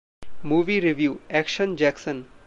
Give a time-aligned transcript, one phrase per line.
[0.43, 1.17] Movie Review:
[1.31, 2.23] Action Jackson